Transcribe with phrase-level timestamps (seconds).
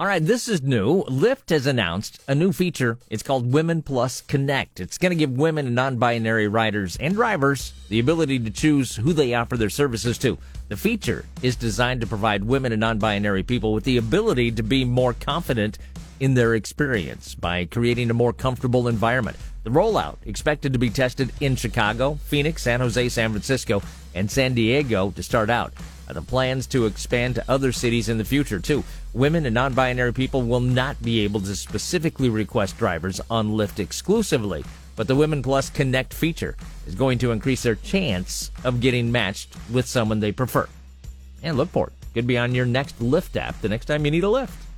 [0.00, 1.02] All right, this is new.
[1.02, 2.96] Lyft has announced a new feature.
[3.10, 4.80] It's called Women Plus Connect.
[4.80, 9.12] It's going to give women and non-binary riders and drivers the ability to choose who
[9.12, 10.38] they offer their services to.
[10.68, 14.86] The feature is designed to provide women and non-binary people with the ability to be
[14.86, 15.76] more confident
[16.18, 19.36] in their experience by creating a more comfortable environment.
[19.64, 23.82] The rollout expected to be tested in Chicago, Phoenix, San Jose, San Francisco,
[24.14, 25.74] and San Diego to start out.
[26.12, 28.84] The plans to expand to other cities in the future too.
[29.12, 34.64] Women and non-binary people will not be able to specifically request drivers on Lyft exclusively,
[34.96, 39.54] but the Women Plus Connect feature is going to increase their chance of getting matched
[39.70, 40.68] with someone they prefer.
[41.42, 41.92] And look for it.
[42.14, 44.69] Could be on your next Lyft app the next time you need a lift.